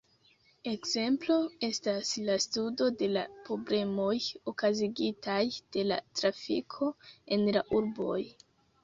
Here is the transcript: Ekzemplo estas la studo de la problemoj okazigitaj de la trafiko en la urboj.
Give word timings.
Ekzemplo 0.69 1.35
estas 1.67 2.13
la 2.29 2.37
studo 2.45 2.87
de 3.01 3.09
la 3.17 3.25
problemoj 3.49 4.15
okazigitaj 4.53 5.37
de 5.77 5.85
la 5.91 5.99
trafiko 6.21 6.89
en 7.37 7.45
la 7.59 7.65
urboj. 7.83 8.19